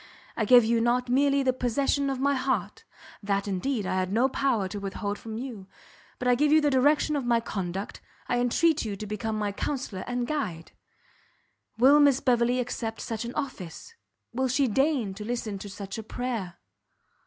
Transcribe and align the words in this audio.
I 0.35 0.45
give 0.45 0.65
you 0.65 0.81
not 0.81 1.09
merely 1.09 1.43
the 1.43 1.53
possession 1.53 2.09
of 2.09 2.19
my 2.19 2.33
heart, 2.33 2.85
that, 3.21 3.47
indeed, 3.47 3.85
I 3.85 3.93
had 3.97 4.11
no 4.11 4.27
power 4.29 4.67
to 4.67 4.79
withhold 4.79 5.19
from 5.19 5.37
you, 5.37 5.67
but 6.17 6.27
I 6.27 6.33
give 6.33 6.51
you 6.51 6.59
the 6.59 6.71
direction 6.71 7.15
of 7.15 7.23
my 7.23 7.39
conduct, 7.39 8.01
I 8.27 8.39
entreat 8.39 8.83
you 8.83 8.95
to 8.95 9.05
become 9.05 9.37
my 9.37 9.51
counsellor 9.51 10.03
and 10.07 10.25
guide. 10.25 10.71
Will 11.77 11.99
Miss 11.99 12.19
Beverley 12.19 12.59
accept 12.59 12.99
such 12.99 13.25
an 13.25 13.35
office? 13.35 13.93
Will 14.33 14.47
she 14.47 14.67
deign 14.67 15.13
to 15.13 15.23
listen 15.23 15.59
to 15.59 15.69
such 15.69 15.99
a 15.99 16.03
prayer?" 16.03 16.55